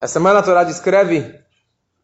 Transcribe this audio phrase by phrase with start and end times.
[0.00, 1.34] A semana a Torá descreve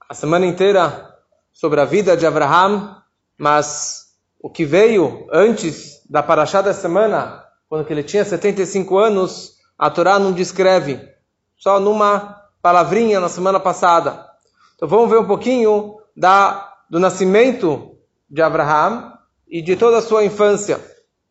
[0.09, 1.15] a semana inteira
[1.53, 3.01] sobre a vida de Abraham,
[3.39, 4.07] mas
[4.43, 10.19] o que veio antes da Parashá da semana, quando ele tinha 75 anos, a Torá
[10.19, 11.09] não descreve,
[11.57, 14.27] só numa palavrinha na semana passada.
[14.75, 17.97] Então vamos ver um pouquinho da, do nascimento
[18.29, 19.13] de Abraham
[19.47, 20.81] e de toda a sua infância,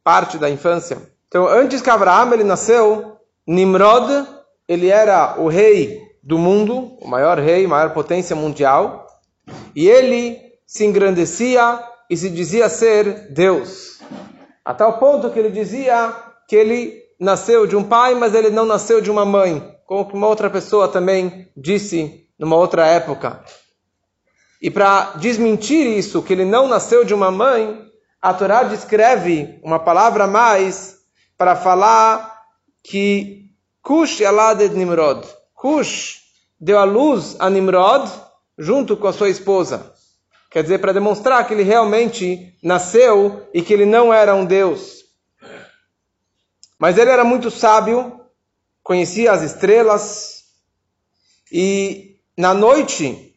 [0.01, 0.97] parte da infância.
[1.27, 4.25] Então antes que Abraham ele nasceu, Nimrod,
[4.65, 9.05] ele era o rei do mundo, o maior rei, maior potência mundial,
[9.75, 13.99] e ele se engrandecia e se dizia ser Deus.
[14.63, 16.15] A tal ponto que ele dizia
[16.47, 20.27] que ele nasceu de um pai, mas ele não nasceu de uma mãe, como uma
[20.27, 23.43] outra pessoa também disse numa outra época.
[24.61, 27.83] E para desmentir isso, que ele não nasceu de uma mãe,
[28.21, 30.95] a Torá descreve uma palavra a mais
[31.37, 32.41] para falar
[32.81, 33.49] que
[33.81, 35.27] Kush Alad Nimrod.
[35.53, 36.22] Cush
[36.63, 38.09] deu à luz a Nimrod
[38.57, 39.93] junto com a sua esposa.
[40.49, 45.03] Quer dizer, para demonstrar que ele realmente nasceu e que ele não era um Deus.
[46.79, 48.17] Mas ele era muito sábio,
[48.81, 50.43] conhecia as estrelas
[51.51, 53.35] e na noite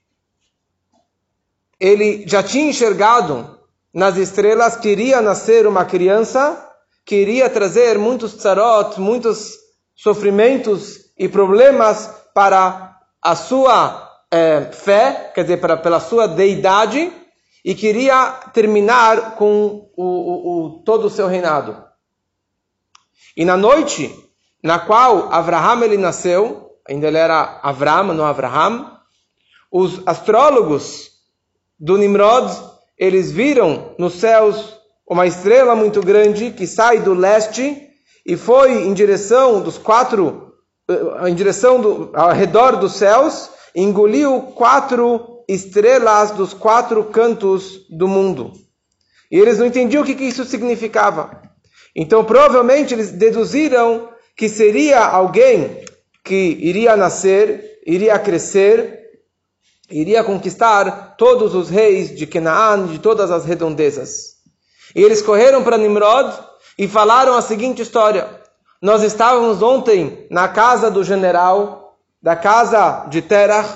[1.81, 3.59] ele já tinha enxergado
[3.93, 6.63] nas estrelas que iria nascer uma criança
[7.05, 9.55] que iria trazer muitos tsarot, muitos
[9.97, 17.12] sofrimentos e problemas para a sua é, fé, quer dizer, para, pela sua deidade,
[17.64, 21.84] e queria terminar com o, o, o, todo o seu reinado.
[23.37, 24.14] E na noite
[24.67, 28.98] na qual Abraham ele nasceu, ainda ele era Avram, não Abraham,
[29.70, 31.11] os astrólogos
[31.78, 32.50] do Nimrod,
[32.98, 34.77] eles viram nos céus
[35.09, 37.81] uma estrela muito grande que sai do leste
[38.25, 40.46] e foi em direção dos quatro,
[41.27, 48.53] em direção do, ao redor dos céus engoliu quatro estrelas dos quatro cantos do mundo.
[49.31, 51.43] E eles não entendiam o que isso significava.
[51.94, 55.84] Então, provavelmente, eles deduziram que seria alguém
[56.22, 59.06] que iria nascer, iria crescer,
[59.91, 64.37] iria conquistar todos os reis de Canaã, de todas as redondezas.
[64.94, 66.32] E eles correram para Nimrod
[66.78, 68.36] e falaram a seguinte história:
[68.81, 71.87] Nós estávamos ontem na casa do general
[72.22, 73.69] da casa de Terach,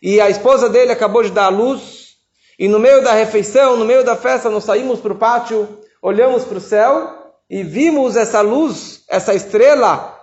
[0.00, 2.14] e a esposa dele acabou de dar a luz,
[2.58, 6.44] e no meio da refeição, no meio da festa, nós saímos para o pátio, olhamos
[6.44, 7.10] para o céu
[7.50, 10.16] e vimos essa luz, essa estrela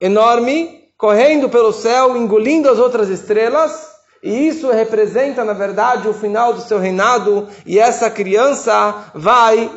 [0.00, 3.88] enorme, correndo pelo céu, engolindo as outras estrelas,
[4.22, 9.70] e isso representa, na verdade, o final do seu reinado, e essa criança vai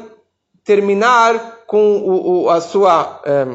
[0.66, 3.19] terminar com o, o, a sua.
[3.25, 3.47] É,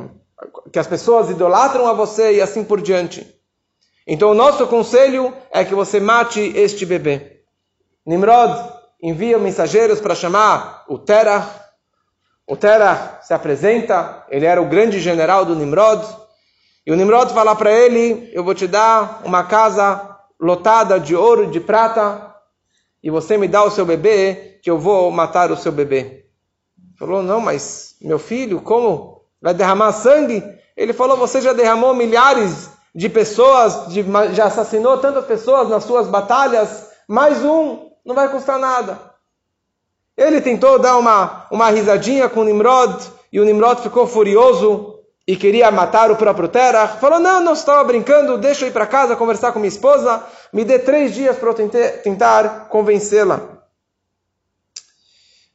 [0.73, 3.25] que as pessoas idolatram a você e assim por diante.
[4.05, 7.43] Então o nosso conselho é que você mate este bebê.
[8.05, 8.59] Nimrod
[9.01, 11.49] envia mensageiros para chamar o Terah.
[12.45, 16.05] O Terah se apresenta, ele era o grande general do Nimrod.
[16.85, 21.45] E o Nimrod fala para ele: Eu vou te dar uma casa lotada de ouro
[21.45, 22.35] e de prata,
[23.01, 26.28] e você me dá o seu bebê, que eu vou matar o seu bebê.
[26.99, 29.23] Falou: Não, mas meu filho, como?
[29.41, 30.43] Vai derramar sangue?
[30.77, 36.09] Ele falou: Você já derramou milhares de pessoas, de, já assassinou tantas pessoas nas suas
[36.09, 38.99] batalhas, mais um, não vai custar nada.
[40.17, 43.01] Ele tentou dar uma, uma risadinha com o Nimrod,
[43.33, 46.89] e o Nimrod ficou furioso e queria matar o próprio Terah.
[46.89, 50.65] Falou, não, não estava brincando, deixa eu ir para casa conversar com minha esposa, me
[50.65, 51.55] dê três dias para eu
[52.03, 53.58] tentar convencê-la.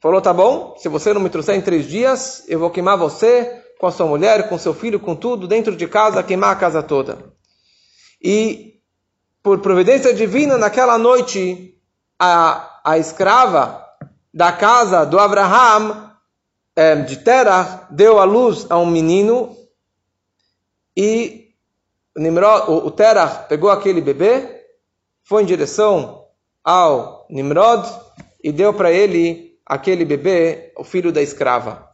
[0.04, 3.64] Falou, tá bom, se você não me trouxer em três dias, eu vou queimar você
[3.80, 6.84] com a sua mulher, com seu filho, com tudo, dentro de casa, queimar a casa
[6.84, 7.34] toda.
[8.22, 8.82] E,
[9.42, 11.82] por providência divina, naquela noite,
[12.20, 13.82] a, a escrava
[14.34, 16.12] da casa do Abraham,
[16.76, 19.56] é, de Terah, deu à luz a um menino
[20.98, 21.54] e
[22.18, 24.66] Nimrod, o, o Terah pegou aquele bebê,
[25.24, 26.26] foi em direção
[26.62, 27.88] ao Nimrod
[28.44, 31.90] e deu para ele aquele bebê, o filho da escrava.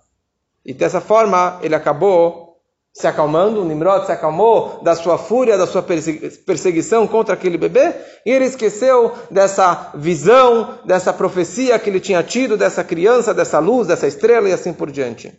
[0.65, 2.49] E dessa forma ele acabou
[2.91, 7.93] se acalmando, Nimrod se acalmou da sua fúria, da sua perseguição contra aquele bebê,
[8.25, 13.87] e ele esqueceu dessa visão, dessa profecia que ele tinha tido, dessa criança, dessa luz,
[13.87, 15.31] dessa estrela e assim por diante.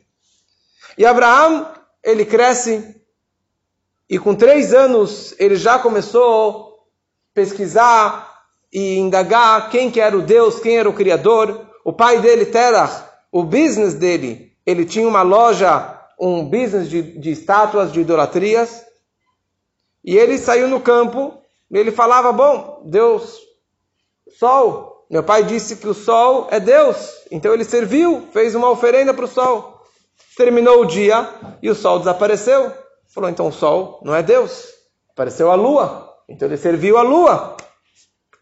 [0.97, 1.71] E Abraão,
[2.03, 2.97] ele cresce,
[4.09, 8.31] e com três anos ele já começou a pesquisar
[8.73, 11.70] e indagar quem que era o Deus, quem era o Criador.
[11.85, 17.31] O pai dele, Terach, o business dele ele tinha uma loja, um business de, de
[17.31, 18.85] estátuas, de idolatrias,
[20.05, 21.39] e ele saiu no campo
[21.71, 23.39] Ele falava, bom, Deus,
[24.39, 25.07] sol.
[25.11, 26.97] Meu pai disse que o sol é Deus.
[27.31, 29.81] Então ele serviu, fez uma oferenda para o sol.
[30.37, 31.29] Terminou o dia
[31.63, 32.73] e o sol desapareceu.
[33.13, 34.69] Falou, então o sol não é Deus.
[35.13, 36.13] Apareceu a lua.
[36.29, 37.57] Então ele serviu a lua.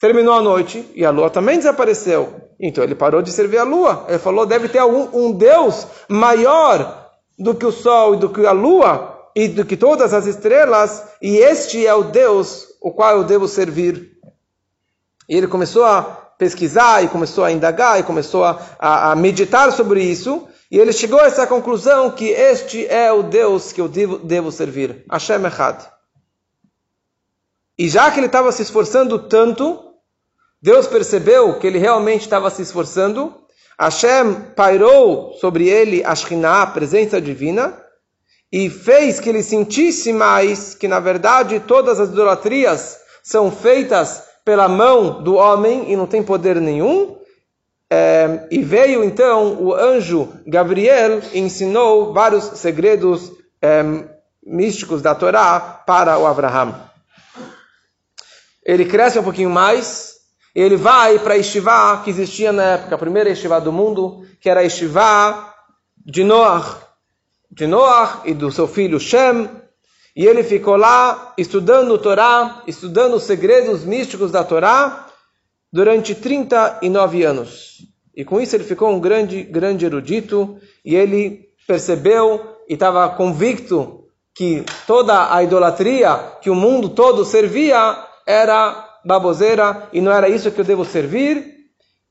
[0.01, 2.48] Terminou a noite e a lua também desapareceu.
[2.61, 4.07] Então ele parou de servir a lua.
[4.09, 8.45] Ele falou: deve ter algum, um Deus maior do que o sol e do que
[8.45, 13.19] a lua e do que todas as estrelas, e este é o Deus o qual
[13.19, 14.19] eu devo servir.
[15.29, 19.71] E ele começou a pesquisar, e começou a indagar, e começou a, a, a meditar
[19.71, 23.89] sobre isso, e ele chegou a essa conclusão que este é o Deus que eu
[23.89, 25.05] devo, devo servir.
[25.09, 25.85] Hashem Echad.
[27.79, 29.88] E já que ele estava se esforçando tanto,
[30.61, 33.35] Deus percebeu que ele realmente estava se esforçando.
[33.79, 37.81] Hashem pairou sobre ele a Shekhinah, a presença divina,
[38.51, 44.69] e fez que ele sentisse mais que, na verdade, todas as idolatrias são feitas pela
[44.69, 47.19] mão do homem e não tem poder nenhum.
[47.91, 53.31] É, e veio então o anjo Gabriel e ensinou vários segredos
[53.63, 53.83] é,
[54.45, 56.75] místicos da Torá para o Abraham.
[58.65, 60.18] Ele cresce um pouquinho mais,
[60.55, 64.49] ele vai para a Estivá que existia na época, a primeira Estivá do mundo, que
[64.49, 65.55] era a Estivá
[66.05, 66.79] de Noah,
[67.51, 69.49] de Noah e do seu filho Shem,
[70.17, 75.07] e ele ficou lá estudando o Torá, estudando os segredos místicos da Torá,
[75.73, 77.79] durante 39 anos.
[78.17, 84.07] E com isso ele ficou um grande, grande erudito, e ele percebeu e estava convicto
[84.35, 87.97] que toda a idolatria que o mundo todo servia
[88.27, 91.57] era baboseira e não era isso que eu devo servir.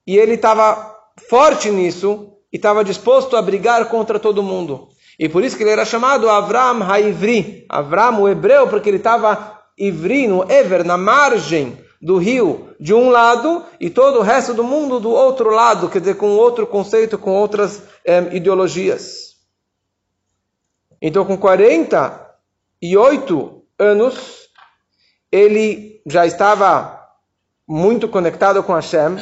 [0.06, 0.96] E ele estava
[1.30, 4.90] forte nisso e estava disposto a brigar contra todo mundo.
[5.20, 9.62] E por isso que ele era chamado Avram Haivri, Avram o hebreu, porque ele estava
[9.78, 14.64] ivri, no Ever, na margem do rio, de um lado, e todo o resto do
[14.64, 19.36] mundo do outro lado, quer dizer, com outro conceito, com outras eh, ideologias.
[21.02, 24.48] Então, com 48 anos,
[25.32, 27.00] ele já estava
[27.68, 29.18] muito conectado com Hashem.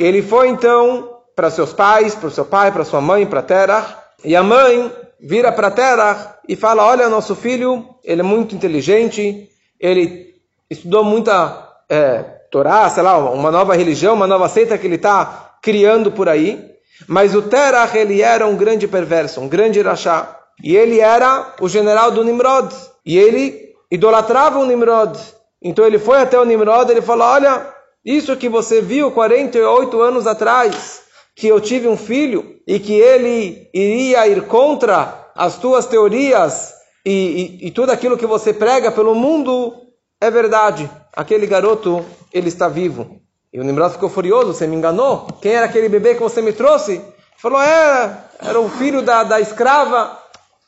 [0.00, 4.34] Ele foi então para seus pais, para seu pai, para sua mãe, para Terah, e
[4.34, 4.90] a mãe
[5.20, 9.48] vira para a terra e fala: Olha, nosso filho, ele é muito inteligente,
[9.78, 10.34] ele
[10.70, 15.56] estudou muita é, Torá, sei lá, uma nova religião, uma nova seita que ele está
[15.60, 16.72] criando por aí.
[17.08, 20.38] Mas o Terach, ele era um grande perverso, um grande irachá.
[20.62, 22.72] E ele era o general do Nimrod.
[23.04, 25.18] E ele idolatrava o Nimrod.
[25.64, 27.66] Então ele foi até o Nimrod e ele falou: Olha,
[28.04, 31.00] isso que você viu 48 anos atrás,
[31.34, 36.74] que eu tive um filho e que ele iria ir contra as tuas teorias
[37.04, 39.74] e, e, e tudo aquilo que você prega pelo mundo,
[40.20, 40.88] é verdade.
[41.16, 43.20] Aquele garoto, ele está vivo.
[43.52, 45.28] E o Nimrod ficou furioso, você me enganou?
[45.40, 47.00] Quem era aquele bebê que você me trouxe?
[47.36, 50.18] Falou, é, era o filho da, da escrava.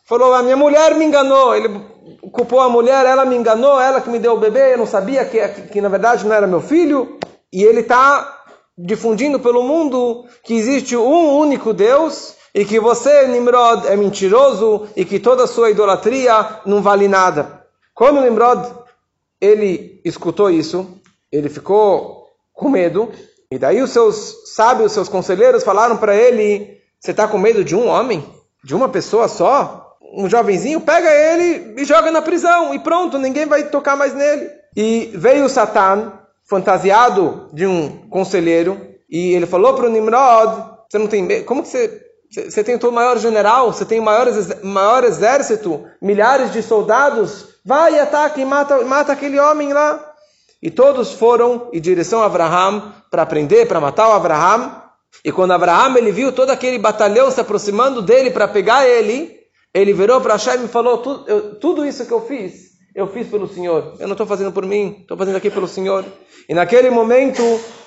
[0.07, 1.55] Falou, a minha mulher me enganou.
[1.57, 1.69] Ele
[2.31, 5.25] culpou a mulher, ela me enganou, ela que me deu o bebê, eu não sabia
[5.25, 7.19] que, que, que na verdade não era meu filho.
[7.53, 8.45] E ele está
[8.79, 15.05] difundindo pelo mundo que existe um único Deus e que você, Nimrod, é mentiroso e
[15.05, 17.67] que toda a sua idolatria não vale nada.
[17.93, 18.65] Quando Nimrod
[19.41, 20.87] ele escutou isso,
[21.33, 23.11] ele ficou com medo
[23.51, 27.65] e daí os seus sábios, os seus conselheiros falaram para ele: "Você está com medo
[27.65, 28.25] de um homem,
[28.63, 30.81] de uma pessoa só, um jovenzinho?
[30.81, 35.49] Pega ele e joga na prisão e pronto, ninguém vai tocar mais nele." E veio
[35.49, 36.13] Satan
[36.45, 41.45] fantasiado de um conselheiro e ele falou para o Nimrod: Você não tem medo?
[41.45, 42.03] Como que você.
[42.29, 44.27] Você tem o maior general, você tem o maior,
[44.63, 50.13] maior exército, milhares de soldados, vai e ataca e mata, mata aquele homem lá.
[50.61, 54.83] E todos foram em direção a Abraham para prender, para matar o Abraham.
[55.25, 59.36] E quando Abraham ele viu todo aquele batalhão se aproximando dele para pegar ele,
[59.81, 63.29] ele virou para Hashem e falou: tudo, eu, tudo isso que eu fiz, eu fiz
[63.29, 63.95] pelo Senhor.
[63.99, 66.05] Eu não estou fazendo por mim, estou fazendo aqui pelo Senhor.
[66.49, 67.43] E naquele momento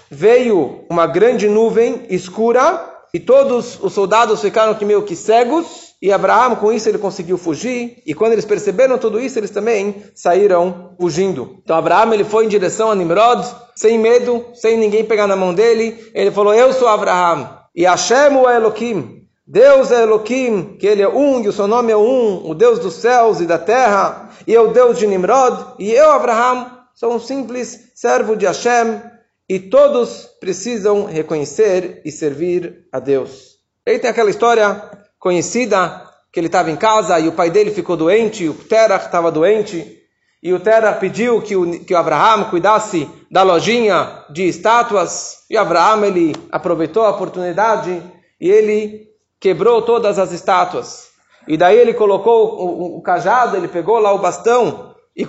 [0.10, 5.90] veio uma grande nuvem escura e todos os soldados ficaram que meio que cegos.
[6.02, 8.02] E Abraão, com isso, ele conseguiu fugir.
[8.06, 11.58] E quando eles perceberam tudo isso, eles também saíram fugindo.
[11.64, 15.54] Então Abraão ele foi em direção a Nimrod, sem medo, sem ninguém pegar na mão
[15.54, 16.10] dele.
[16.14, 17.58] Ele falou: Eu sou Abraão.
[17.76, 18.18] E Hashem
[18.48, 19.28] é Elohim.
[19.52, 22.78] Deus é Elohim, que ele é um e o seu nome é um, o Deus
[22.78, 24.30] dos céus e da terra.
[24.46, 25.74] E é o Deus de Nimrod.
[25.80, 29.02] E eu, Abraão, sou um simples servo de Hashem
[29.50, 33.56] e todos precisam reconhecer e servir a Deus.
[33.88, 34.84] Aí tem aquela história
[35.18, 39.32] conhecida que ele estava em casa e o pai dele ficou doente, o Terach estava
[39.32, 39.98] doente,
[40.44, 45.58] e o Terah pediu que o, que o Abraham cuidasse da lojinha de estátuas, e
[45.58, 48.00] Abraham ele aproveitou a oportunidade
[48.40, 49.09] e ele
[49.40, 51.10] quebrou todas as estátuas.
[51.48, 55.26] E daí ele colocou o, o, o cajado, ele pegou lá o bastão e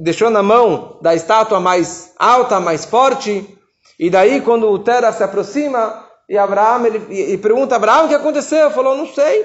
[0.00, 3.58] deixou na mão da estátua mais alta, mais forte.
[3.98, 8.08] E daí quando o Terah se aproxima, e Abraão ele, e, e pergunta Abraão o
[8.08, 9.44] que aconteceu, falou não sei.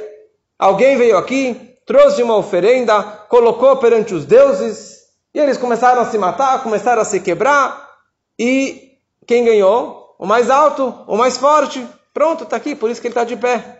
[0.58, 5.00] Alguém veio aqui, trouxe uma oferenda, colocou perante os deuses
[5.34, 7.90] e eles começaram a se matar, começaram a se quebrar.
[8.38, 8.94] E
[9.26, 10.16] quem ganhou?
[10.18, 11.86] O mais alto, o mais forte.
[12.14, 13.79] Pronto, está aqui, por isso que ele está de pé.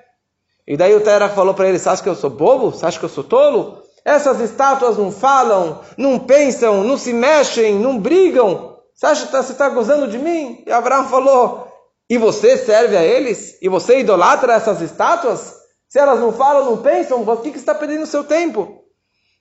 [0.70, 2.70] E daí o Terah falou para ele: Você acha que eu sou bobo?
[2.70, 3.82] Você acha que eu sou tolo?
[4.06, 8.78] Essas estátuas não falam, não pensam, não se mexem, não brigam.
[8.94, 10.64] Você acha que você está gozando de mim?
[10.68, 11.68] E Abraão falou:
[12.08, 13.58] E você serve a eles?
[13.64, 15.56] E você idolatra essas estátuas?
[15.88, 18.84] Se elas não falam, não pensam, por que, você está perdendo o seu tempo?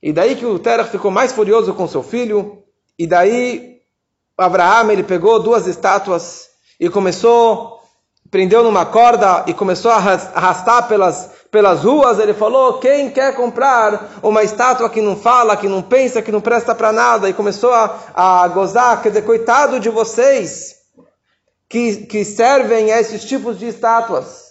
[0.03, 2.63] E daí que o Terah ficou mais furioso com seu filho.
[2.99, 3.81] E daí
[4.39, 6.49] Abraão ele pegou duas estátuas
[6.81, 7.78] e começou,
[8.31, 12.19] prendeu numa corda e começou a arrastar pelas, pelas ruas.
[12.19, 16.41] Ele falou: Quem quer comprar uma estátua que não fala, que não pensa, que não
[16.41, 17.29] presta para nada?
[17.29, 20.77] E começou a, a gozar, quer dizer, coitado de vocês
[21.69, 24.49] que, que servem a esses tipos de estátuas.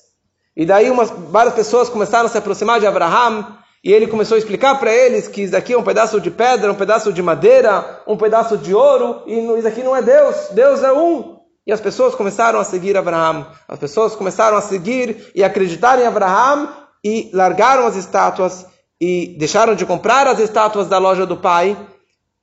[0.56, 4.40] E daí umas, várias pessoas começaram a se aproximar de Abraão e ele começou a
[4.40, 8.02] explicar para eles que isso aqui é um pedaço de pedra, um pedaço de madeira,
[8.08, 11.37] um pedaço de ouro, e isso aqui não é Deus, Deus é um.
[11.68, 13.46] E as pessoas começaram a seguir Abraão.
[13.68, 18.66] As pessoas começaram a seguir e acreditar em Abraão e largaram as estátuas
[19.00, 21.78] e deixaram de comprar as estátuas da loja do pai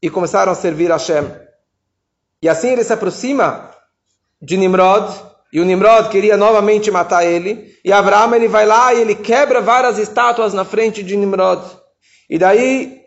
[0.03, 1.25] e começaram a servir a Hashem.
[2.43, 3.71] E assim ele se aproxima
[4.43, 5.11] de Nimrod,
[5.51, 7.75] e o Nimrod queria novamente matar ele.
[7.83, 11.63] E Abraão ele vai lá e ele quebra várias estátuas na frente de Nimrod.
[12.29, 13.01] E daí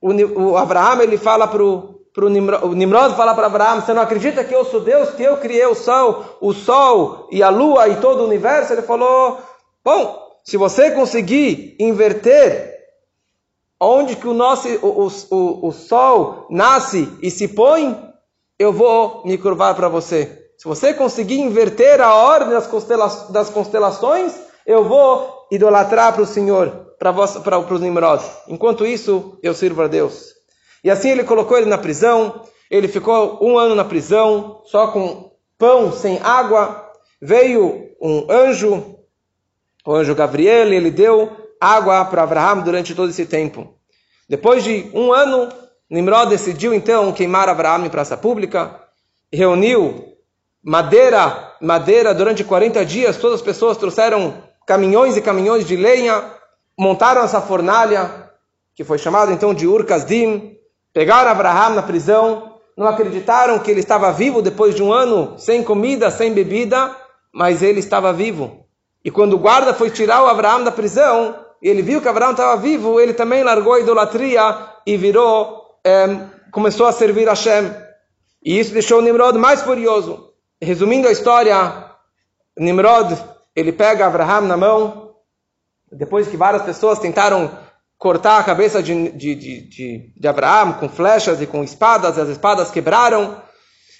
[0.00, 0.12] o,
[0.50, 4.44] o Abraão ele fala para o Nimrod, o Nimrod fala para Abraão, você não acredita
[4.44, 7.96] que eu sou Deus, que eu criei o sol, o sol e a lua e
[7.96, 8.72] todo o universo?
[8.72, 9.40] Ele falou,
[9.82, 12.72] bom, se você conseguir inverter
[13.80, 17.98] onde que o nosso o, o, o sol nasce e se põe,
[18.58, 20.50] eu vou me curvar para você.
[20.58, 24.32] Se você conseguir inverter a ordem das, constela das constelações,
[24.64, 28.22] eu vou idolatrar para o Senhor, para os Nimrod.
[28.46, 30.31] Enquanto isso, eu sirvo a Deus.
[30.82, 32.42] E assim ele colocou ele na prisão.
[32.70, 36.90] Ele ficou um ano na prisão, só com pão, sem água.
[37.20, 38.96] Veio um anjo,
[39.86, 43.74] o anjo Gabriel, e ele deu água para Abraão durante todo esse tempo.
[44.28, 45.48] Depois de um ano,
[45.88, 48.80] Nimrod decidiu então queimar Abraão em praça pública,
[49.30, 50.16] reuniu
[50.62, 56.24] madeira, madeira durante 40 dias, todas as pessoas trouxeram caminhões e caminhões de lenha,
[56.78, 58.30] montaram essa fornalha,
[58.74, 60.56] que foi chamada então de Ur-Kasdim,
[60.92, 65.62] pegaram Abraham na prisão, não acreditaram que ele estava vivo depois de um ano, sem
[65.62, 66.94] comida, sem bebida,
[67.32, 68.66] mas ele estava vivo.
[69.04, 72.60] E quando o guarda foi tirar o Abraão da prisão, ele viu que Abraão estava
[72.60, 74.42] vivo, ele também largou a idolatria
[74.86, 76.06] e virou, é,
[76.50, 77.72] começou a servir a Hashem.
[78.44, 80.32] E isso deixou Nimrod mais furioso.
[80.60, 81.90] Resumindo a história,
[82.58, 83.16] Nimrod,
[83.54, 85.14] ele pega Abraham na mão,
[85.90, 87.50] depois que várias pessoas tentaram
[88.02, 92.68] cortar a cabeça de, de, de, de, Abraham com flechas e com espadas, as espadas
[92.68, 93.36] quebraram.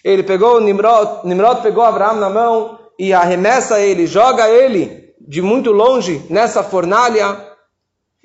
[0.03, 5.71] Ele pegou Nimrod, Nimrod pegou Abraham na mão e arremessa ele, joga ele de muito
[5.71, 7.49] longe nessa fornalha.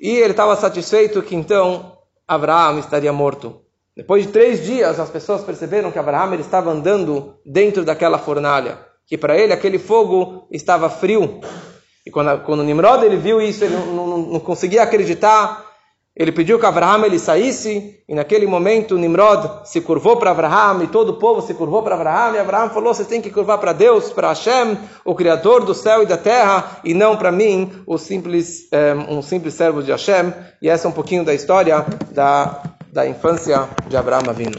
[0.00, 1.92] E ele estava satisfeito que então
[2.26, 3.60] Abraham estaria morto.
[3.96, 9.16] Depois de três dias, as pessoas perceberam que Abraão estava andando dentro daquela fornalha, que
[9.16, 11.40] para ele aquele fogo estava frio.
[12.04, 15.67] E quando, quando Nimrod ele viu isso, ele não, não, não conseguia acreditar.
[16.18, 20.88] Ele pediu que Abraão ele saísse, e naquele momento Nimrod se curvou para Abraão, e
[20.88, 23.72] todo o povo se curvou para Abraão, e Abraão falou: Vocês têm que curvar para
[23.72, 27.96] Deus, para Hashem, o Criador do céu e da terra, e não para mim, o
[27.96, 28.68] simples,
[29.08, 30.34] um, um simples servo de Hashem.
[30.60, 34.58] E essa é um pouquinho da história da da infância de Abraão Avinu.